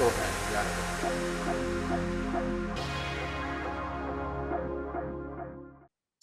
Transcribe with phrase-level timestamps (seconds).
[0.00, 0.76] တော့တယ်ကြားတယ်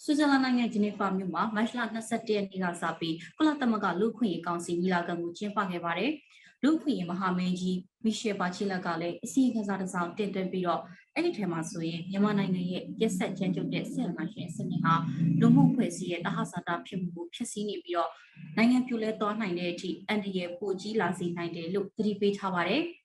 [0.04, 6.12] ဆွစ်ဇာလန်နိုင်ငံဂျနီဖာမြို့မှာမတ်လ22ရက်နေ့ကစပြီးကုလသမဂ္ဂလူ့အခွင့်အရေးကောင်စီညီလာခံကိုကျင်းပခဲ့ပါတယ်။
[6.62, 10.80] လူ့အခွင့်အရေးမဟာမင်းကြီးမီရှယ်ပါချီလက်ကလည်းအစီအခံစာတစ်စောင်တင်သွင်းပြီးတော့
[11.14, 14.94] အဲ့ဒီထဲမှာဆိုရင်မြန်မာနိုင်ငံရဲ့ရက်ဆက်ကြမ်းကြုတ်တဲ့ဆက်အမှရှင်စနစ်ဟာ
[15.40, 18.10] လူမှုဖွဲ့စည်းရဲ့တဟဆန္ဒဖြစ်မှုကိုဖျက်ဆီးနေပြီးတော့
[18.56, 22.82] နိုင်ငံပြိုလဲသွားနိုင်တဲ့အထိအန်ဒီရဲ့ပိုကြီးလာစေနိုင်တယ်လို့သတိပေးထားပါတယ်။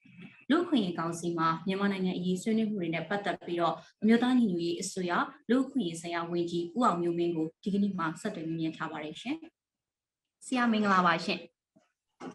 [0.50, 5.11] လူ့အခွင့်အရေးကောင်စီမှာမြန်မာနိုင်ငံအရေးဆွေးနွေးမှုတွေနဲ့ပတ်သက်ပြီးတော့အမျိုးသားညီညွတ်ရေးအစိုးရ
[5.50, 9.36] လူ့အခွင့်အရေးဆိုင်ရာဝန်ကြီးဦးအောင်မျိုးမင်းကိုဒီကနေ့မှဆက်သွယ်မြင်ထားပါတယ်ရှင်။
[10.45, 11.39] ဆရာမင်္ဂလာပါရှင်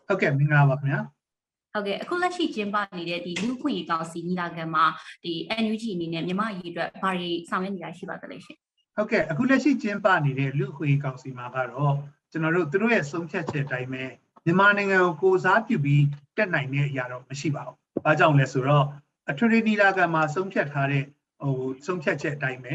[0.07, 1.01] ဟုတ်ကဲ့မင်္ဂလာပါခင်ဗျာ။
[1.73, 4.85] ဟုတ်ကဲ့အခုလက်ရှိကျင်းပနေတဲ့ဒီလူ့အခွင့်အရေးကောင်စီညီလာခံမှာ
[5.25, 8.59] ဒီ NUG အနေနဲ့မြန်မာအရေးအတွက်ဘာတွေဆောင်ရွက်နေတာရှိပါသလဲရှင်
[8.97, 11.95] ဟုတ်ကဲ့အခုလက်ရှိကျင်းပနေတဲ့လူခွေကောင်စီမှာကတော့
[12.31, 14.05] ကျွန်တော်တို့သူတို့ရဲ့ဆုံးဖြတ်ချက်အတိုင်းပဲ
[14.45, 16.05] မြန်မာနိုင်ငံကိုကိုစားပြုပြီး
[16.37, 18.87] တက်နိုင်တဲ့အရာတော့မရှိပါဘူး။ ဘာကြောင့်လဲဆိုတော့
[19.31, 21.05] အထွေထွေနီလာခံမှာဆုံးဖြတ်ထားတဲ့
[21.43, 22.75] ဟိုဆုံးဖြတ်ချက်အတိုင်းပဲ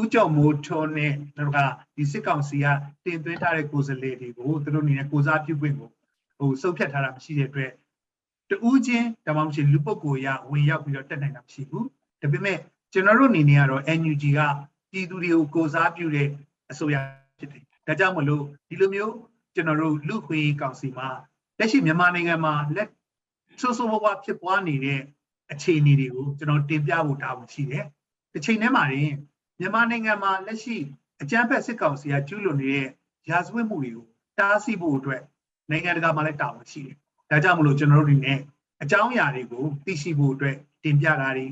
[0.00, 1.58] ဥကြောင့်မိုးထွန်းနဲ့တို့က
[1.96, 2.66] ဒီစစ်ကောင်စီက
[3.04, 5.88] တင်သွင်းထားတဲ့ကိုယ်စားလှယ်တွေကိုသူတို့အနေနဲ့ကိုစားပြုခွင့်ကို
[6.38, 7.72] ဟိုဆုံးဖြတ်ထားတာမရှိတဲ့အတွက်
[8.50, 11.84] တူးချင်းဒါမှမဟုတ်လူပုဂ္ဂိုလ်ရဝင်ရောက်ပြီးတော့တက်နိုင်တာမရှိဘူး။
[12.22, 12.58] ဒါပေမဲ့
[12.92, 14.40] ကျွန်တော်တို့အနေနဲ့ကတော့ NUG က
[14.90, 16.28] ပြည်သူတွေကိုကိုစားပြုတဲ့
[16.70, 16.96] အစိုးရ
[17.38, 19.14] ဖြစ်တယ်။ဒါကြောင့်မလို့ဒီလိုမျိုး
[19.54, 21.08] ကျွန်တော်တို့လူခွေကောင်စီမှာ
[21.58, 22.88] လက်ရှိမြန်မာနိုင်ငံမှာလက်
[23.60, 25.00] ဆိုးဆိုးဝါးဝါဖြစ်ပွားနေတဲ့
[25.52, 27.84] အခြေအနေတွေကိုကျွန်တော်တင်ပြဖို့တာဝန်ရှိတယ်။
[28.32, 29.14] တစ်ချိန်တည်းမှာရင်
[29.60, 30.76] မြန်မာနိုင်ငံမှာလက်ရှိ
[31.22, 32.88] အကြမ်းဖက်စစ်ကောင်စီကကျူးလွန်နေတဲ့
[33.30, 34.06] ရာဇဝတ်မှုတွေကို
[34.38, 35.22] တားဆီးဖို့အတွက်
[35.70, 36.96] နိုင်ငံတကာမှာလည်းတာဝန်ရှိတယ်။
[37.30, 38.38] ဒါကြောင့်မလို့ကျွန်တော်တို့ဒီနေ့
[38.82, 41.46] အကြောင်းအရာတွေကိုသိရှိဖို့အတွက်တင်ပြတာတွေ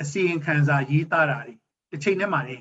[0.00, 1.54] အစီရင်ခံစာရေးသားတာတွေ
[1.90, 2.56] တစ်ချိန်တည်းမှာနေ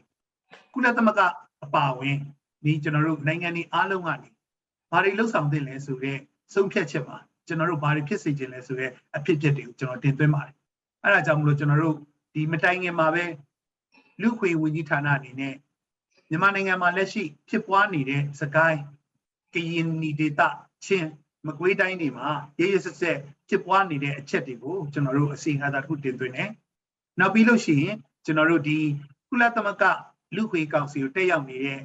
[0.73, 1.21] ကုလသမဂ္ဂ
[1.63, 2.17] အပါအဝင်
[2.63, 4.29] ဒီကျွန်တော်တို့နိုင်ငံတွေအားလုံးကနေ
[4.91, 6.19] ဘာတွေလှုပ်ဆောင်သင့်လဲဆိုတော့
[6.53, 7.17] ဆုံးဖြတ်ချက်မှာ
[7.47, 10.55] ကျွန်တော်တို့ဘာတွေဖြစ်စေချင်လဲဆိုတော့အဖြစ်အပျက်တွေကိုကျွန်တော်တင်သွင်းပါတယ်
[11.03, 11.97] အဲဒါကြောင့်မလို့ကျွန်တော်တို့
[12.33, 13.25] ဒီမတိုင်ခင်မှာပဲ
[14.21, 15.55] လူခွေဝန်ကြီးဌာနအနေနဲ့
[16.29, 18.81] မြန်မာနိုင်ငံမှာလက်ရှိဖြစ်ပွားနေတဲ့စကိုင်း
[19.53, 20.41] ကရင်နီဒေသ
[20.85, 21.09] ချင်း
[21.47, 23.17] မကွေးတိုင်းတွေမှာရရဆက်ဆက်
[23.49, 26.51] ဖြစ်ပွားနေတဲ့အချက်တွေကိုကျွန်တော်တို့အစီအခံစာတစ်ခုတင်သွင်းတယ်
[27.19, 28.77] နောက်ပြီးလို့ရှိရင်ကျွန်တော်တို့ဒီ
[29.29, 29.83] ကုလသမဂ္ဂ
[30.35, 31.79] လူခွေကောင်စီကိုတက်ရောက်နေတဲ့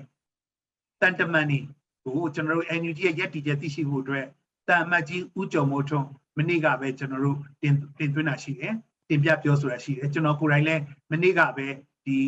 [1.01, 1.61] တန်တမန်တွေ
[2.05, 4.27] ကိုကျွန်တော်တို့ NUG ရဲ့ရက်တီချက်သိရှိဖို့အတွက်
[4.69, 6.09] တာအမတ်ကြီးဦးကျော်မိုးထွန်း
[6.39, 8.75] မနေ့ကပဲကျွန်တော်တို့တင်တင်သွင်းတာရှိတယ်
[9.09, 11.67] တင်ပြပြောဆိုတာရှိတယ်ကျွန်တော်ကိုယ်တိုင်လည်းမနေ့ကပဲ
[12.07, 12.19] ဒီ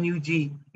[0.00, 0.28] NUG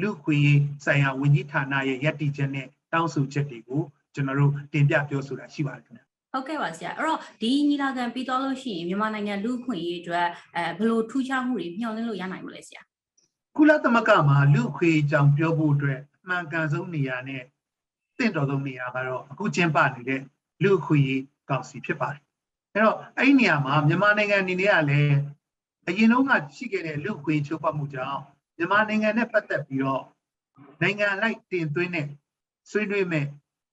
[0.03, 0.39] လူခွေ
[0.85, 3.83] ဆိုင်ရာဝန်ကြီးဌာနရဲ့ရက်တီချက်နဲ့တောင်းဆိုချက်တွေကို
[4.15, 10.27] ကျွန်တော်တို့တင်ပြပြောဆိုတာရှိပါတယ်ခင်ဗျ။ဟုတ်ကဲ့ပါဆရာ။အဲ့တော့ဒီညီလာခံပြီးတော့လို့ရှိရင်မြန်မာနိုင်ငံလူ့အခွင့်အရေးအတွက်
[10.57, 12.83] အဲဘယ်လိုထူးခြားမှုတွေမျှော်လင့်လို့ရနိုင်မလဲဆရာ
[13.57, 17.43] ကုလသမဂ္ဂမှာလူခွေကြောင်ပြောဖို့အတွက်အမှန်ကန်ဆုံးနေရာနဲ့
[18.19, 20.21] တင့်တော်ဆုံးနေရာကတော့အခုကျင်းပနေတဲ့
[20.63, 21.01] လူခွေ
[21.49, 22.23] ကောင်စီဖြစ်ပါတယ်။
[22.75, 25.17] အဲတော့အဲ့ဒီနေရာမှာမြန်မာနိုင်ငံအနေနဲ့ကလည်း
[25.89, 28.21] အရင်တုန်းကရှိခဲ့တဲ့လူခွေချိုးဖောက်မှုကြောင့်
[28.57, 30.05] မြန်မာနိုင်ငံနဲ့ပတ်သက်ပြီးတော့
[30.83, 32.09] နိုင်ငံလိုက်တင်သွင်းတဲ့
[32.71, 33.27] ဆွေးနွေးမဲ့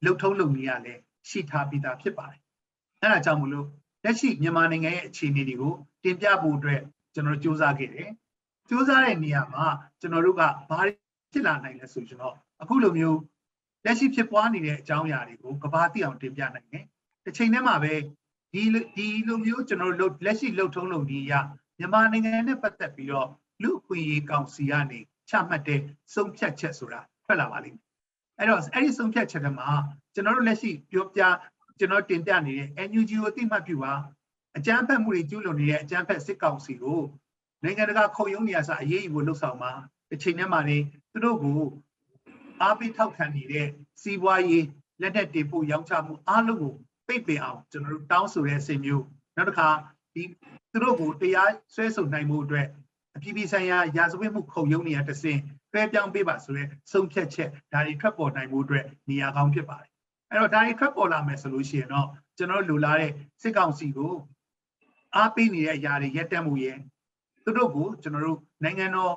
[0.03, 0.93] လှုပ်ထုံးလုပ်နေရလဲ
[1.29, 2.41] ရှိထားပြီးသားဖြစ်ပါတယ်။
[3.01, 3.67] အဲဒါကြောင့်မလို့
[4.03, 5.73] လက်ရှိမြန်မာနိုင်ငံရဲ့အခြေအနေတွေကို
[6.03, 6.81] တင်ပြဖို့အတွက်
[7.13, 8.09] ကျွန်တော်တို့စူးစမ်းခဲ့တယ်။
[8.67, 9.65] စူးစမ်းတဲ့နေရာမှာ
[9.99, 10.91] ကျွန်တော်တို့ကဘာတွေ
[11.31, 13.19] ဖြစ်လာနိုင်လဲဆိုကျွန်တော်အခုလိုမျိုး
[13.85, 16.85] လက်ရှိဖြစ်ပွားနေတဲ့အကြောင်းအရာတွေကိုကဘာသိအောင်တင်ပြနိုင်တယ်။
[17.25, 17.93] တစ်ချိန်တည်းမှာပဲ
[18.53, 18.63] ဒီ
[18.95, 21.33] ဒီလိုမျိုးကျွန်တော်တို့လက်ရှိလှုပ်ထုံးလုပ်နည်းအရ
[21.77, 23.29] မြန်မာနိုင်ငံနဲ့ပတ်သက်ပြီးတော့
[23.63, 25.81] လူအခွင့်အရေးကောင်စီကနေချမှတ်တဲ့
[26.13, 27.85] ဆုံးဖြတ်ချက်ဆိုတာထွက်လာပါလိမ့်မယ်။
[28.37, 29.69] အဲ့တော့အဲ့ဒီဆုံးဖြတ်ချက်တွေမှာ
[30.13, 31.21] ကျွန်တော်တို့လက်ရှိပြောပြ
[31.79, 33.93] ကျွန်တော်တင်ပြနေတဲ့ NUG ကိုအသိမှတ်ပြုပါ
[34.57, 37.01] အကြမ်းဖက်မှုတွေကျူးလွန်နေတဲ့အကြမ်းဖက်စစ်ကောင်စီကို
[37.63, 39.71] နိုင်ငံတကာခုံရုံးနေရာစအရေးယူဖို့လှုပ်ဆောင်မှာ
[40.09, 40.77] တစ်ချိန်တည်းမှာနေ
[41.11, 41.59] သူတို့ကို
[42.61, 43.67] အားပေးထောက်ခံနေတဲ့
[44.01, 44.65] စီးပွားရေး
[45.01, 46.73] လက်နက်တွေပို့ရောင်းချမှုအားလုံးကို
[47.07, 49.05] ပိတ်ပင်အောင်ကျွန်တော်တို့တောင်းဆိုတဲ့အစီအမျိုး
[49.37, 49.69] နောက်တစ်ခါ
[50.13, 50.23] ဒီ
[50.71, 52.67] သူတို့ကိုတရားဆွဲဆိုနိုင်မှုအတွက်
[53.15, 55.39] အပြည်ပြည်ဆိုင်ရာရာဇဝတ်မှုခုံရုံးနေရာတစ်စင်
[55.73, 59.89] တွဲပြောင်းပေးပါဆိုရဲဆုံးဖြတ်ချက်ဒါတွေထွက်ပေါ်နိုင်မှုအတွက်နေရာကောင်းဖြစ်ပါတယ်
[60.29, 62.07] အဲ့တော့ဒါတွေထွက်ပေါ်လာမယ်ဆိုလို့ရှိရင်တော့
[62.37, 64.13] ကျွန်တော်တို့လိုလားတဲ့စစ်ကောင်စီကို
[65.15, 66.77] အားပေးနေတဲ့အရာတွေရက်တက်မှုရဲ့
[67.43, 69.15] သူတို့ကိုကျွန်တော်တို့နိုင်ငံတော်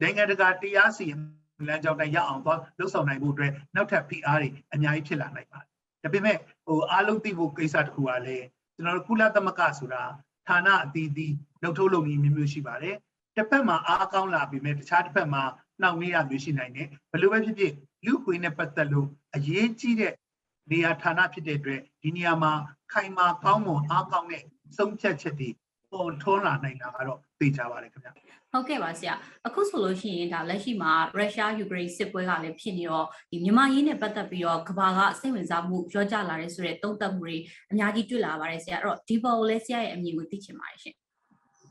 [0.00, 1.20] နိုင်ငံတကာတရားစီရင်
[1.68, 5.68] လမ်းကြောင်းတိုင်းရအောင်သွားလှုပ်ဆောင်နိုင်ဖို့အတွက်နောက်ထပ် PR တွေအများကြီးဖြစ်လာနိုင်ပါတယ်။
[6.02, 6.36] ဒါပေမဲ့
[6.66, 10.02] ဟိုအားလုံးသိဖို့ကိစ္စတစ်ခုကလည်းကျွန်တော်တို့ကုလသမဂ္ဂဆိုတာ
[10.48, 12.96] ဌာနအသီးသီးလှုပ်ထုတ်လုပ်နေမျိုးမျိုးရှိပါတယ်
[13.36, 15.42] တစ်ဖက်မှာအားကောင်းလာပြီမဲ့တခြားတစ်ဖက်မှာ
[15.80, 17.72] နှောင့်နှေးရမျိုးရှိနိုင်တယ်ဘယ်လိုပဲဖြစ်ဖြစ်
[18.06, 20.14] လူခွေနဲ့ပတ်သက်လို့အရေးကြီးတဲ့
[20.70, 22.52] နေရာဌာနဖြစ်တဲ့အတွက်ဒီနေရာမှာ
[22.92, 24.44] ခိုင်မာကောင်းမွန်အားကောင်းတဲ့
[24.76, 25.50] ဆုံးဖြတ်ချက်တွေ
[25.92, 28.12] ပေါ်ထွန်းလာနိုင်တာကတော့သိကြပါတယ်ခင်ဗျာ
[28.52, 29.14] ဟုတ်ကဲ့ပါဆရာ
[29.46, 37.36] အခုဆိုလို့ရှိရင်ဒါလက်ရှိမှာရုရှားယူကရိန်းစစ်ပွဲကလည်းဖြစ်နေတော့ဒီမြန်မာရေးနဲ့ပတ်သက်ပြီးတော့ကမ္ဘာကစိတ်ဝင်စားမှုကြောကြလာတဲ့ဆိုတဲ့သုံးသပ်မှုတွေ
[37.70, 40.94] အများကြီးတွေ့လာပါတယ်ဆရာအဲ့တော့ဒီပေါ်ကိုလည်းဆရာရဲ့အမြင်ကိုသိချင်ပါတယ်ရှင်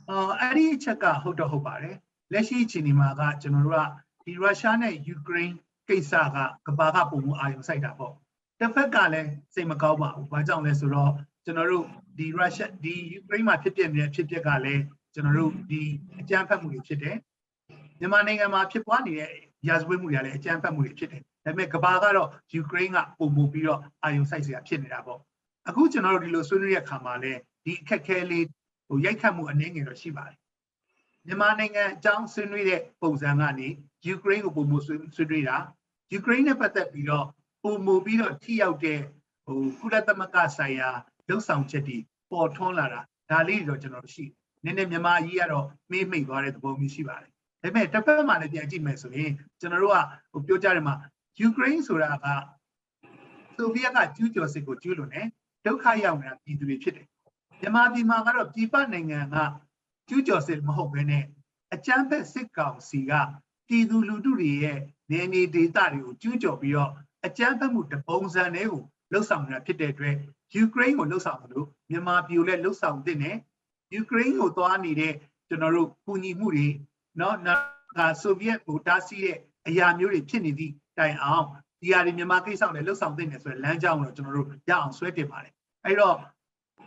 [0.09, 1.95] အော်အဲ့ဒီအချက်ကဟုတ်တော့ဟုတ်ပါတယ်
[2.33, 5.55] လက်ရှိအချိန်ဒီမှာကကျွန်တော်တို့ကဒီရုရှားနဲ့ယူကရိန်း
[5.87, 8.13] ကိစ္စကကမ္ဘာကပုံမှုအာရုံစိုက်တာပေါ့
[8.59, 11.11] တစ်ဖက်ကလည်းစိတ်မကောင်းပါဘူးဘာကြောင့်လဲဆိုတော့
[11.45, 11.85] ကျွန်တော်တို့
[12.17, 14.83] ဒီရုရှားဒီယူကရိန်းမှာဖြစ်ပျက်နေတဲ့ဖြစ်ပျက်ကလည်း
[15.13, 15.81] ကျွန်တော်တို့ဒီ
[16.19, 17.17] အကြမ်းဖက်မှုတွေဖြစ်တယ်
[17.99, 19.31] မြန်မာနိုင်ငံမှာဖြစ်ပွားနေတဲ့
[19.67, 25.19] ရာဇဝတ်မှုတွေလည်းအကြမ်းဖက်မှုတွေဖြစ်တယ်ဒါပေမဲ့ကမ္ဘာကတော့ယူကရိန်းကပုံမှုပြီးတော့အာရုံစိုက်စရာဖြစ်နေတာပေါ့
[25.67, 28.45] အခုကျွန်တော်တို့ဒီလိုဆွေးနွေးတဲ့အခါမှာလည်းဒီအခက်အခဲလေး
[28.87, 30.37] ဟိုရိုက်ခတ်မှုအနည်းငယ်တော့ရှိပါတယ်
[31.25, 33.67] မြန်မာနိုင်ငံအကြောင်းဆွေးနွေးတဲ့ပုံစံကနေ
[34.07, 35.57] ယူကရိန်းကိုပုံမဆွေးဆွေးနွေးတာ
[36.13, 37.25] ယူကရိန်းနဲ့ပတ်သက်ပြီးတော့
[37.63, 38.99] ပုံမပြီးတော့ထိရောက်တဲ့
[39.45, 40.89] ဟိုကုလသမဂ္ဂဆိုင်ရာ
[41.29, 41.97] လှုပ်ဆောင်ချက်တွေ
[42.31, 44.25] ပေါ်ထွန်းလာတာဒါလေးတွေတော့ကျွန်တော်တို့ရှိ
[44.63, 47.31] နည်းနည်းမြန်မာကြီးကတော့မေးမိတ်သွားတဲ့သဘောမျိုးရှိပါတယ်
[47.63, 49.99] ဒါပေမဲ့တစ်ဖက်မှာလည်းပြန်ကြည့်မယ်ဆိုရင်ကျွန်တော်တို့က
[50.31, 50.95] ဟိုပြောကြတယ်မှာ
[51.39, 52.25] ယူကရိန်းဆိုတာက
[53.55, 55.27] ဆိုဗီယက်ကကျူးကျော်စစ်ကိုကျူးလွန်တယ်
[55.65, 57.07] ဒုက္ခရောက်နေတာပြည်သူတွေဖြစ်တယ်
[57.61, 59.35] မြန်မာပြည်မှာကတော့ပြည်ပနိုင်ငံက
[60.09, 61.23] ကျူးကျော်စစ်မဟုတ်ဘဲနဲ့
[61.73, 63.11] အကြမ်းဖက်စစ်ကောင်စီက
[63.67, 64.79] ပြည်သူလူထုတွေရဲ့
[65.11, 66.91] နေနေဒေသတွေကိုကျူးကျော်ပြီးတော့
[67.25, 70.15] အကြမ်းဖက်မှုတပုံစံတွေကိုလှုပ်ဆောင်နေတာဖြစ်တဲ့အတွက်
[70.54, 73.36] ယူကရိန်းကိုလှုပ်ဆောင်လို့မြန်မာပြည်ကိုလည်းလှုပ်ဆောင်တဲ့နဲ့
[73.94, 75.12] ယူကရိန်းကိုသွားနေတဲ့
[75.48, 76.68] ကျွန်တော်တို့ကူညီမှုတွေ
[77.18, 81.46] เนาะဒါဆိုဗီယက်ကိုတားဆီးတဲ့အရာမျိုးတွေဖြစ်နေသည့်တိုင်အောင်
[81.80, 85.52] ဒီဟာတွေမြန်မာကိစ္စကိုလည်းလှုပ်ဆောင်တဲ့နေဆိုတဲ့လမ်းကြောင်းကိုတော့ကျွန်တော်တို့ရအောင်ဆွဲတင်ပါတယ်
[85.84, 86.16] အဲ့တော့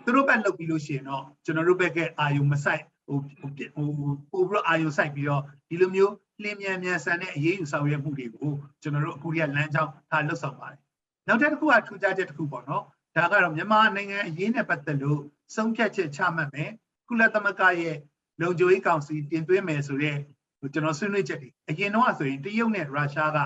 [0.04, 3.88] သူတို့ဘက်လုပ်ပြီးလို့ရှိရင်တော့ကျွန်တော်တို့ဘက်ကအာယုံမဆိုင် ဟိုဟိုပြဟို
[4.32, 10.80] ပို့ပြီးတော့အာရုံစိုက်ပြီးတော့ဒီလိုမျိုးလင်းမြန်မြန်ဆန်တဲ့အရေးယူဆောင်ရွက်မှုတွေကိုကျွန်တော်တို့အခုရလမ်းကြောင်းထားလှုပ်ဆောင်ပါတယ်။
[11.28, 12.84] နောက်တစ်ခုကထူးခြားချက်တစ်ခုပေါ့နော်။
[13.17, 15.21] ဒါကတော့မြန်မာနိုင်ငံအရေးနဲ့ပတ်သက်လို့
[15.55, 16.71] ဆုံးဖြတ်ချက်ချမှတ်မယ်။
[17.09, 17.97] ကုလသမဂ္ဂရဲ့
[18.41, 20.17] လုံခြုံရေးကောင်စီတင်သွင်းမယ်ဆိုတဲ့
[20.61, 23.39] ဟိုကျွန်တော်ဆွေးနွေးချက်တွေအရင်တော့ဆိုရင်တရုတ်နဲ့ရုရှားက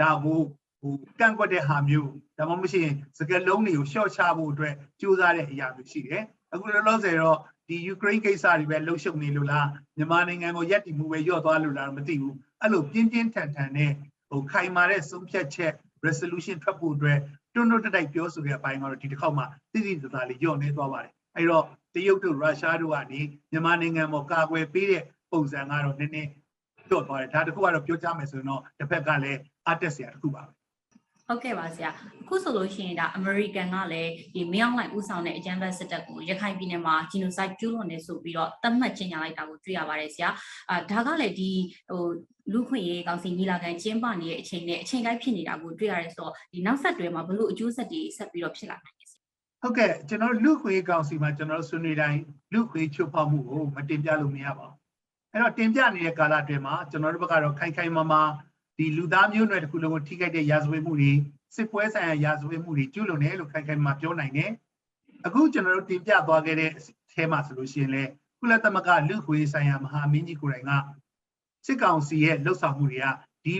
[0.00, 0.40] ဒါကို
[0.80, 6.22] ဟိုကန့်ကွက်တဲ့ဟာမျိုးဒါမှမဟုတ်ရင်စကလုံးတွေကိုရှော့ချဖို့အတွက်ကြိုးစားတဲ့အရာမျိုးရှိတယ်။
[6.52, 7.38] အခုလောလောဆယ်တော့
[7.68, 13.92] ဒီယူကရိန်းကိစ္စတွေပဲလှုပ်ရှုပ်နေလို့လားမြန်မာနိုင်ငံကိုရက်တည်မှုပဲညော့သွားလို့လားမသိဘူးအဲ့လိုပြင်းပြင်းထန်ထန်နဲ့
[14.28, 15.72] ဟိုခိုင်မာတဲ့ဆုံးဖြတ်ချက်
[16.06, 17.18] resolution ထွက်ဖို့အတွက်
[17.54, 21.64] တွန်းတွန်းတက်တိုက်ပြောဆိုတဲ့အပိုင်းကတော့ဒီတစ်ခေါက်မှသိသိသာသာလေးညော့နေသွားပါတယ်အဲ့တော့
[21.94, 23.20] တရုတ်တို့ရုရှားတို့ကနေ
[23.50, 25.02] မြန်မာနိုင်ငံမှာကာကွယ်ပေးတဲ့
[25.32, 26.30] ပုံစံကတော့နည်းနည်း
[26.90, 30.52] ညော့သွားတယ်ဒါတခုကတော့ပြောကြမယ်ဆိုရင်တော့တစ်ဖက်ကလည်းအတက်စရာတစ်ခုပါပဲ
[31.28, 31.90] ဟုတ်ကဲ့ပါဆရာ
[32.22, 40.28] အခုဆိုလို့ရှိရင်ဒါအမေရိကန်ကလည်းဒီမြောင်းလိုက်ဦးဆောင်တဲ့အကြမ်းဖက်စစ်တပ်ကိုရခိုင်ပြည်နယ်မှာဂျီနိုဆိုက်ကျူးလွန်နေဆိုပြီးတော့သတ်မှတ်ကြေညာလိုက်တာကိုတွေ့ရပါတယ်ဆရာ
[40.70, 41.50] အာဒါကလည်းဒီ
[41.90, 42.04] ဟို
[42.52, 49.20] လူခွင့်ရေးကောင်စီညီလာခံကျင်းပနေတဲ့အချိန်နဲ့အချိန်တိုင်းဖြစ်နေတာကိုတွေ့ရတယ်ဆိုတော့ဒီနောက်ဆက်တွဲမှာဘလို့အကျိုးဆက်တွေဆက်ပြီးတော့ဖြစ်လာနိုင်လဲဆရာ
[49.62, 52.20] ဟုတ်ကဲ့ကျွန်တော်တို့လူခွေကောင်စီမှာကျွန်တော်တို့ဆွေးနွေးတိုင်း
[52.52, 54.76] လူခွေချုပ်ဖောက်မှုကိုမတင်ပြလို့မရပါဘူး
[55.32, 58.22] အဲ့တော့တင်ပြနေတဲ့ကာလအတွင်းမှာကျွန်တော်တို့ဘက်ကတော့ခိုင်ခိုင်မာမာ
[58.82, 61.12] ဒီလူသားမျိုးနွယ်တစ်ခုလုံးကိုထိခိုက်တဲ့ရာဇဝတ်မှုတွေ
[61.54, 64.50] စစ်ပွဲဆိုင်ရာရာဇဝတ်မှုတွေကျူးလွန်တယ်လို့ခိုင်ခိုင်မာမာပြောနိုင်တယ်
[65.26, 66.80] အခုကျွန်တော်တို့တင်ပြသွားခဲ့တဲ့အ
[67.12, 68.02] ထဲမှာဆိုလို့ရှိရင်လေ
[68.40, 70.72] ကုလသမဂ္ဂလူခွေဆိုင်ရာမဟာမင်းကြီးကိုယ်တိုင်က
[71.66, 73.06] စစ်ကောင်စီရဲ့လှုပ်ဆောင်မှုတွေက
[73.44, 73.54] ဒီ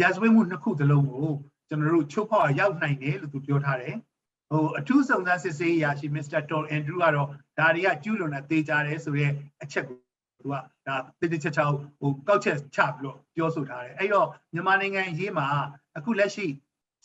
[0.00, 1.30] ရာဇဝတ်မှုနှစ်ခုသလုံးကို
[1.68, 3.96] ကျွန်တော်တို့ချုပ်ဖောက်ရောက်နိုင်တယ်လို့သူပြောထားတယ်
[4.50, 9.32] ဟိုအထူးစုံစမ်းစစ်ဆေးရာရှိမစ္စတာတော်အန်ဒရူးကတော့ဒါတွေကကျူးလွန်တဲ့တေးကြတယ်ဆိုတော့
[9.62, 10.05] အချက်ကို
[10.39, 10.53] သူက
[10.87, 11.61] ဒါတိတိကျကျ
[11.99, 15.47] ဟိုကောက်ချက်ချပြီးတော့ပြောဆိုထားတယ်အဲ့တော့မြန်မာနိုင်ငံအရေးမှာ
[15.97, 16.45] အခုလက်ရှိ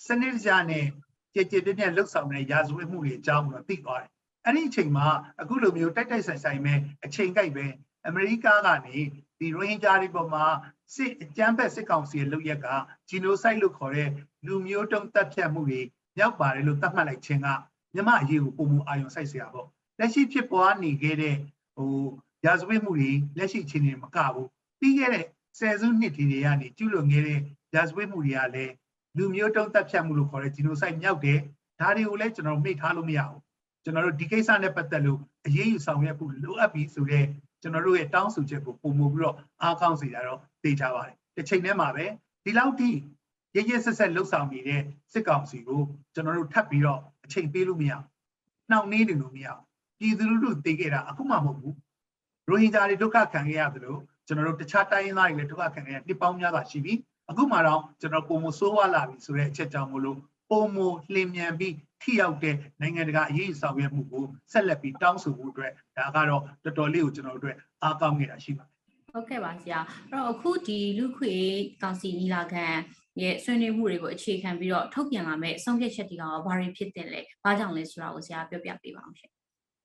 [0.07, 0.87] စနစ်တကျနဲ့
[1.35, 4.11] ကြည်ကြည်ပြည့်ပြည့်လှုပ်ဆောင်တဲ့ရာဇဝတ်မှုတွေအကြောင်းကိုတော့သိသွားတယ်
[4.45, 5.07] အဲ့ဒီအချိန်မှာ
[5.41, 6.75] အခုလိုမျိုးတိုက်တိုက်ဆိုင်ဆိုင်ပဲ
[7.05, 7.67] အချိန်ကိုက်ပဲ
[8.07, 8.49] အမေရိကက
[8.87, 8.97] နေ
[9.39, 10.45] ဒီရိုဟင်ဂျာတွေပေါ်မှာ
[10.95, 12.69] စစ်အကြမ်းဖက်စစ်ကောင်စီရဲ့လုပ်ရက်က
[13.09, 14.11] ဂျီနိုဆိုက်လို့ခေါ်တဲ့
[14.47, 15.81] လူမျိုးတုံးတပ်ဖြတ်မှုတွေ
[16.21, 17.49] ရောက်ပါတယ်လို့သတ်မှတ်လိုက်ခြင်းက
[17.95, 19.67] မြမအရေးကိုပုံမအာရုံစိုက်เสียပေါ့
[19.99, 21.37] လက်ရှိဖြစ်ပွားနေခဲ့တဲ့
[21.77, 21.95] ဟို
[22.46, 25.26] ရာဇဝတ်မှုတွေလက်ရှိချင်းတွေမကဘူးပြီးခဲ့တဲ့
[25.60, 27.40] ဆယ်စုနှစ်တွေကနေကျူးလွန်ခဲ့တဲ့
[27.76, 28.74] ရာဇဝတ်မှုတွေကလည်း
[29.18, 31.40] လူမျိုးတုံးတပ်ဖြတ်မှုလို့ခေါ်တဲ့ဂျီနိုဆိုက်မြောက်တယ်
[31.80, 33.40] ဒါတွေကိုလည်းကျွန်တော်တို့မိထားလို့မရဘူး
[33.84, 37.28] ကျွန်တော်တို့ဒီကိစ္စနဲ့ပတ်သက်လို့အရေးယူဆောင်ရွက်ဖို့လိုအပ်ပြီဆိုတော့
[37.62, 42.06] ကျွန်တော်တို့ရဲ့တောင်းဆိုချက်ကိုပုံမပြီးတော့အားကောင်းစေတာတော့သိကြပါတယ်တစ်ချိန်တည်းမှာပဲ
[42.44, 42.90] ဒီလောက်ထိ
[43.56, 44.82] ရရဆက်ဆက်လှုပ်ဆောင်နေတဲ့
[45.14, 45.82] စစ်ကောင်စီကို
[46.14, 48.04] ကျွန်တော်တို့ထပ်ပြီးတော့အချိန်ပေးလို့မရဘူး။
[48.70, 49.64] နှောင့်နှေးနေလို့မရဘူး။
[50.00, 51.76] ပြည်သူလူထုသိခဲ့တာအခုမှမဟုတ်ဘူး။
[52.52, 56.94] ရိုဟင်ဂျာတွေဒုက္ခခံခဲ့ရတယ်လို့ကျွန်တော်တို့တခြားတိုင်းရင်းသားတွေလည်းဒုက္ခခံခဲ့ရနှစ်ပေါင်းများစွာရှိပြီ။
[57.30, 60.18] အခုမှတော့ကျွန်တော်ပုံမဆိုးဝါလာပြီဆိုတဲ့အချက်ကြောင့်မလို့
[60.50, 60.78] ပပုံမ
[61.16, 68.72] လင်းမြန်ပြီးထိရောက်တဲ့နိုင်ငံတကာအရေးအဆောင်ရွက်မှုကိုဆက်လက်ပြီးတောင်းဆိုဖို့အတွက်ဒါကတော့တော်တော်လေးကိုကျွန်တော်တို့အတွက်အားကောင်းနေတာရှိပါတယ်
[69.14, 69.80] ဟုတ်ကဲ့ပါဆရာ
[70.10, 71.34] အဲ့တော့အခုဒီလူခွေ
[71.82, 72.66] ကောင်စီညီလာခံ
[73.22, 79.32] ရဲ့ဆွေးနွေးမှုတွေကိုအခြေခံပြီးတော့ထုတ်ပြန်လာမဲ့ဆုံးဖြတ်ချက်တွေကဘာတွေဖြစ်တင်လဲဘာကြောင့်လဲဆိုတာကိုဆရာပြောပြပေးပါအောင်ရှင်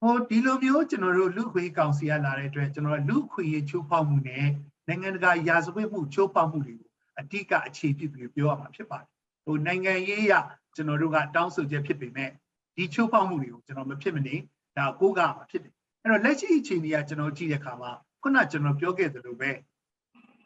[0.00, 4.46] ဟိုဒီလိုမျိုးကျွန်တော်တို့လူခွေကောင်စီရလာတဲ့အတွက်ကျွန်တော်တို့လူခွေရချိုးဖောက်မှုနဲ့
[4.88, 9.08] နိုင်ငံတကာရာဇဝတ်မှုချိုးဖောက်မှုတွေကိုအဓိကအခြေပြုပြီးပြောရမှာဖြစ်ပါတယ်
[9.44, 10.32] ဟိုနိုင်ငံရေးအရ
[10.74, 12.30] ကျွန်တော်တို့ကတောင်းဆိုချက်ဖြစ်ပေမဲ့
[12.76, 14.34] ဒီချိုးဖောက်မှုတွေကိုကျွန်တော်မဖြစ်မနေ
[14.76, 15.72] ဒါကိုးကားမှာဖြစ်တယ်
[16.02, 17.90] အဲ့တော့လက်ရှိအခြေအနေကကျွန်တော်ကြည့်တဲ့အခါမှာ
[18.22, 19.50] ခုနကျွန်တော်ပြောခဲ့သလိုပဲ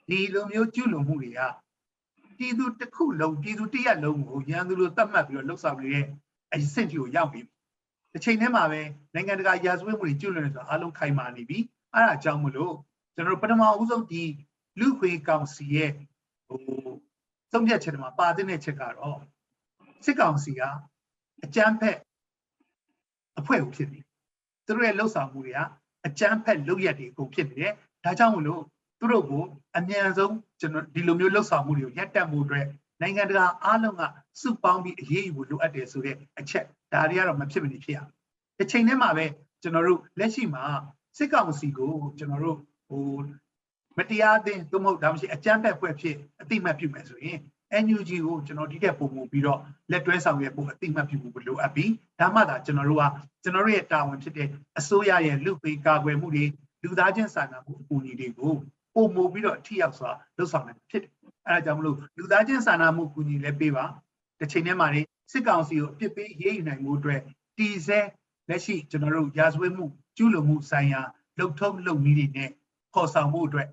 [0.09, 1.41] ဒီလိုမျိုးကျุလွန်မှုတွေက
[2.39, 6.07] ပြည်သူတစ်ခုလုံးပြည်သူတစ်ရက်လုံးကိုရန်သူလိုသတ်မှတ်ပြီးတော့လှုပ်ဆောင်နေတဲ့
[6.55, 7.53] အဆင့်ကြီးကိုရောက်နေပြီ
[8.13, 8.81] တစ်ချိန်တည်းမှာပဲ
[9.15, 11.59] နိုင်ငံတကာရာဇဝတ်မှုတွေကျူးလွန်နေဆိုတာအလုံးခိုင်မာနေပြီ
[11.95, 12.75] အဲ့ဒါကြောင့်မလို့
[13.15, 14.23] ကျွန်တော်တို့ပထမဦးဆုံးဒီ
[14.81, 15.93] လူခွေကောင်စီရဲ့
[16.49, 16.61] ဟို
[17.53, 19.19] သုံးဖြတ်ချက်တွေမှာပါတဲ့ချက်ကတော့
[20.05, 20.61] စစ်ကောင်စီက
[21.45, 21.99] အကြမ်းဖက်
[23.39, 24.07] အဖွဲ့ကိုဖြစ်နေတယ်
[24.67, 25.61] သူတို့ရဲ့လှုပ်ဆောင်မှုတွေက
[26.07, 27.73] အကြမ်းဖက်လုပ်ရက်တွေအကုန်ဖြစ်နေတယ်
[28.05, 28.63] ဒါကြောင့်မလို့
[28.99, 29.45] သူတို့ကို
[29.77, 32.67] အမြန်ဆုံးကျွန်တော်ဒီလိုမျိုးလှုပ်ဆောင်မှုတွေကိုရပ်တန့်မှုအတွက်
[33.01, 34.03] နိုင်ငံတကာအားလုံးက
[34.41, 38.09] စုပေါင်းပြီးအရေးယူဖို့လိုအပ်တယ်ဆိုတဲ့အချက်ဒါတွေကတော့မဖြစ်မနေဖြစ်ရမယ်။
[38.59, 39.27] တစ်ချိန်တည်းမှာပဲ
[39.63, 40.65] ကျွန်တော်တို့လက်ရှိမှာ
[41.19, 42.57] စစ်ကောင်စီကိုကျွန်တော်တို့
[42.89, 43.05] ဟို
[43.99, 47.39] မတရားသင်းသို့မဟုတ်ဒါမှရှိအကြမ်းဖက်ဖွဲ့ဖြစ်အတိမတ်ပြုမယ်ဆိုရင်
[47.85, 53.05] NUG ကိုကျွန်တော်ဒီတက်ပုံမှုပြီးတော့လက်တွဲဆောင်ရွက်ဖို့အတိမတ်ပြုဖို့လိုအပ်ပြီးဒါမှသာကျွန်တော်တို့က
[53.43, 56.45] ကျွန်တော်တို့ရဲ့တာဝန်ဖြစ်တဲ့အစိုးရရဲ့လူပေးကာကွယ်မှုတွေ
[56.83, 58.55] လူသားချင်းစာနာမှုအကူအညီတွေကို
[58.95, 61.13] ပုံမှုပြီးတော့ထိရောက်စွာလှုပ်ဆောင်နိုင်မှာဖြစ်တယ်။
[61.49, 63.85] အဲဒါကြောင့်မလို့လူသားချင်းစာနာမှုအကူအညီလည်းပေးပါ
[64.39, 65.01] တစ်ချိန်တည်းမှာနေ
[65.33, 67.21] စစ်ကောင်စီကိုအပြစ်ပေးရေးယူနိုင်မှုအတွက်
[67.59, 68.01] တည်ဆဲ
[68.49, 69.85] လက်ရှိကျွန်တော်တို့ရာဇဝတ်မှု
[70.17, 71.01] ကျူးလွန်မှုဆိုင်ရာ
[71.39, 72.51] လှုပ်ထုံးလုပ်နည်းတွေနဲ့
[72.95, 73.69] ခေါ်ဆောင်မှုအတွက်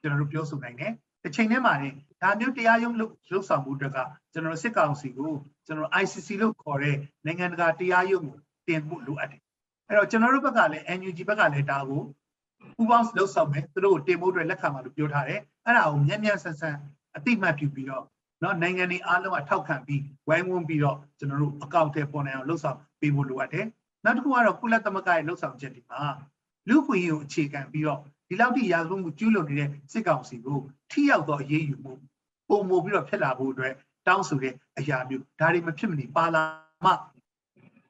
[0.00, 1.90] ကျွန်တော်တို့ပြောဆိုနိုင်တယ်။တစ်ချိန်တည်းမှာနေ
[2.22, 3.98] ဒါမျိုးတရားရုံးလှုပ်လှုပ်ဆောင်မှုအတွက်က
[4.32, 5.32] ကျွန်တော်တို့စစ်ကောင်စီကို
[5.66, 8.36] ကျွန်တော် ICC လို့ခေါ်တဲ့နိုင်ငံတကာတရားရုံးကို
[8.68, 9.40] တင်ဖို့လိုအပ်တယ်။
[9.88, 12.02] အဲ့တော့ကျွန်တော်တို့ဘက်ကလည်း NUG ဘက်ကလည်းဒါကို
[12.76, 16.76] ပူပေါင်းလှုပ်ဆောင်မယ်သူတို့ကိုတင်ဖို့အတွက်လက်ခံပါလို့ပြောထားတယ်။ အဲ့ဒါကိုမြန်မြန်ဆန်ဆန်
[17.16, 18.04] အတိမတ်ပြုပြီးတော့
[18.42, 23.66] နော်နိုင်ငံတွေအားလုံးကထောက်ခံပြီးဝိုင်းဝန်းပြီးတော့ကျွန်တော်တို့အကောင့်ထဲပေါ်နိုင်အောင်လှုပ်ဆောင်ပေးဖို့လိုအပ်တယ်။
[24.04, 26.00] နောက်တစ်ခုကတော့ကုလသမဂ္ဂရဲ့လှုပ်ဆောင်ချက်တွေမှာ
[26.68, 30.58] လူ့ခွင့်ရေးကိုအခြေခံပြီးတော့ဒီလောက်ထိရာဇဝတ်မှုကျူးလွန်နေတဲ့စစ်ကောင်စီကို
[30.90, 31.92] ထိရောက်သောအရေးယူမှု
[32.48, 33.72] ပုံမပြီးတော့ဖြစ်လာဖို့အတွက်
[34.06, 36.42] တောင်းဆိုတဲ့အရာမျိုးဒါတွေမဖြစ်မနေပါလာ
[36.84, 36.92] မှ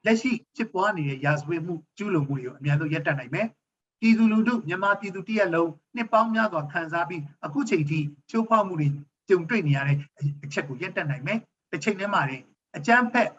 [0.05, 3.47] လက်ရှိဖြစ်ပွားနေတဲ့ရာဇဝတ်မှုကျူးလွန်မှုတွေကိုအများဆုံးရပ်တန့်နိုင်မယ်။
[4.03, 8.87] ပြည်သူလူထုမြန်မာပြည်သူတရက်လုံးနှစ်ပေါင်းများစွာခံစားပြီးအခုချိန်ထိချိုးဖောက်မှုတွေ
[9.29, 9.97] ကြုံတွေ့နေရတဲ့
[10.43, 11.39] အချက်ကိုရပ်တန့်နိုင်မယ်။
[11.71, 12.43] တစ်ချိန်တည်းမှာလည်း
[12.77, 13.29] အကြမ်းဖက်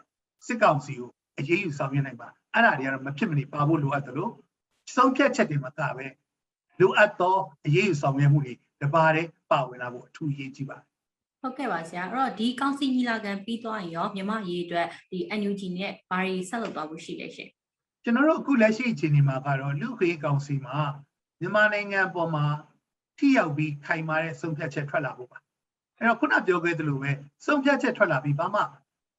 [0.45, 4.31] စစ်ကောင်စီကိုအရေးယူဆောင်ရွက်နိုင်ပါအဲ့ဒါတွေကတော့မဖြစ်မနေပါဖို့လိုအပ်တယ်လို့
[4.95, 6.05] ဆုံးဖြတ်ချက်တွေမှာကပဲ
[6.79, 10.85] လိုအပ်သောအရေးယူဆောင်ရွက်မှုတွေတပါးတည်းပါဝင်လာဖို့အထူးအရေးကြီးပါတယ်
[11.41, 17.49] ဟုတ်ကဲ့ပါဆရာအဲ့တော့ဒီကောင်စီညီလာခံပြီးသွားရင်ရောမြန်မာရေးအတွက်ဒီ NUG နဲ့ဘာတွေဆက်လုပ်သွားဖို့ရှိလဲရှင်
[18.07, 20.79] ကျွန်တော်တို့အခုလက်ရှိအခြေအနေမှာကတော့လူ့ခွေးကောင်စီမှာ
[21.39, 22.45] မြန်မာနိုင်ငံပေါ်မှာ
[23.17, 25.37] ထိရောက်ပြီးခိုင်မာတဲ့ဆုံးဖြတ်ချက်ထွက်လာဖို့ပါ
[25.97, 27.11] အဲ့တော့ခုနပြောခဲ့သလိုပဲ
[27.45, 28.61] ဆုံးဖြတ်ချက်ထွက်လာပြီးဘာမှ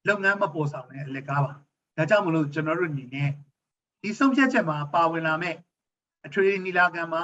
[0.07, 1.51] လုပ်ငန်းမပေါ်ဆောင်တဲ့အလက်ကားပါ
[1.97, 3.29] ဒါကြောင့်မလို့ကျွန်တော်တို့အနေနဲ့
[4.01, 5.55] ဒီဆုံးဖြတ်ချက်မှာပါဝင်လာမဲ့
[6.25, 7.23] အထွေထွေနီလာခံမှာ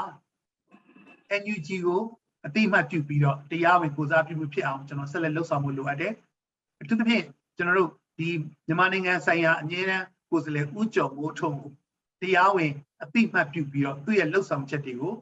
[1.41, 2.01] NUG ကို
[2.46, 6.13] အတိအမှတ်ပြုပြီးတော့တရားဝင်ကိုစားပြုမှုဖြစ်အောင်ကျွန်တော်ဆက်လက်လှုပ်ဆောင်မှုလိုအပ်တယ်
[6.82, 7.25] အထူးသဖြင့်
[7.58, 8.27] ကျွန်တော်တို့ဒီ
[8.67, 11.72] မြန်မာနိုင်ငံဆိုင်ရာအငြင်းတန်း ကိုယ်စားလှယ်ဦးကျော်မိုးထွန်းကို
[12.22, 12.72] တရားဝင်
[13.04, 15.13] အတိအမှတ်ပြုပြီးတော့သူ့ရဲ့လှုပ်ဆောင်ချက်တွေကို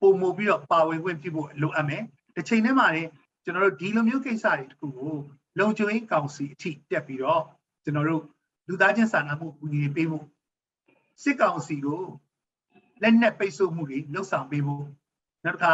[0.00, 2.02] ပုံမူပြီးတော့ပါဝင်ခွင့်ပြုဖို့လိုအပ်မယ်
[2.36, 3.08] တစ်ချိန်တည်းမှာလည်း
[3.44, 5.14] ကျွန်တော်တို့ဒီလိုမျိုးကိစ္စတွေတခုကို
[5.58, 7.42] လုံခြုံရေးကောင်စီအထိတက်ပြီးတော့
[7.84, 8.22] ကျွန်တော်တို့
[8.68, 10.24] လူသားချင်းစာနာမှုကူညီပေးဖို့
[11.22, 12.02] စစ်ကောင်စီကို
[13.02, 14.84] လက်နက်ပိတ်ဆို့မှုတွေလှုပ်ဆောင်ပေးဖို့
[15.44, 15.72] နောက်တစ်ခါ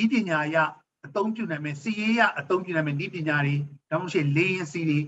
[0.00, 0.56] ဤပညာအရ
[1.06, 3.56] အသုံးပြုနိုင်မယ်စီရေးရအသုံးပြုနိုင်မယ်ဤပညာတွေ
[3.90, 4.98] ဒါမှမဟုတ်လေရင်စီတွေ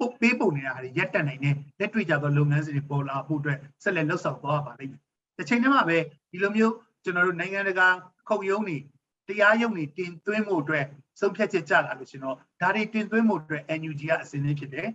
[0.00, 5.00] ပုတ်ပေးပုံနေတာတွေရက်တက်နိုင်တဲ့လက်တွေ့ကြသောလုပ်ငန်းစဉ်တွေပေါ်လာဖို့အတွက်ဆက်လက်လှုပ်ဆောင်သွားပါလိမ့်မယ်
[5.38, 5.98] တစ်ချိန်တည်းမှာပဲ
[6.30, 7.88] ဒီလိုမျိုးကျွန်တော်တို့နိုင်ငံတကာ
[8.28, 8.78] ခုံရုံးတွေ
[9.28, 10.84] တရားရုံးတွေတင်သွင်းမှုအတွက်
[11.20, 14.88] ဆုံးဖြတ်ချက်ကြလာလို့ရှင်တော့ဒါတွေတင်သွင်းမှုအတွက် NUG ကအစီအစဉ်ဖြစ်တယ်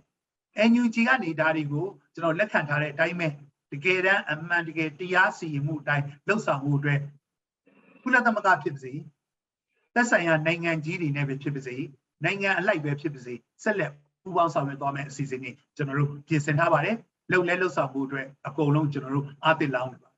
[0.70, 3.28] NUG ကနေဒါတွေကိုကျွန်တော်လက်ခံထားတဲ့အတိုင်းပဲ
[3.72, 7.00] တကယ်တမ်းအမှန်တကယ်တရားစီရင်မှုအတိုင်းလှုပ်ဆောင်မှုအတွက်
[8.02, 8.92] ကုလသမဂ္ဂဖြစ်ပါစေ
[9.94, 11.76] သက်ဆိုင်ရာနိုင်ငံကြီးတွေနဲ့ပဲဖြစ်ပါစေ
[12.24, 13.92] နိုင်ငံအလိုက်ပဲဖြစ်ပါစေဆက်လက်
[14.26, 16.96] ပူးပေါင်းဆောင်ရွက်သွားမယ့်အစီအစဉ်တွေကျွန်တော်တို့ပြင်ဆင်ထားပါတယ်
[17.30, 20.10] လှုပ်လဲလှုပ်ဆောင်မှုအတွက်အကုန်လုံးကျွန်တော်တို့အားတင်လောင်းနေပါ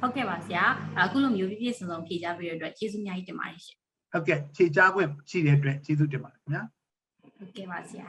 [0.00, 0.64] ဟုတ်ကဲ့ပါဆရာ
[0.98, 3.76] အခုလိုမျိုးပြည့်ပြည့်စုံစုံဖြေကြားပေးတဲ့အတွက်ကျေးဇူးအများကြီးတင်ပါတယ်ရှင်
[4.12, 6.62] ဟုတ်ကဲ့ခြေချားခွင့်ရှိတဲ့အတွက်ကျေးဇူးတင်ပါတယ်ခင်ဗျာ
[7.38, 8.02] ဟုတ်ကဲ့ပါဆရ